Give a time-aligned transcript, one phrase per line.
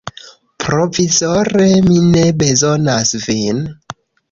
[0.63, 3.63] Provizore mi ne bezonas vin.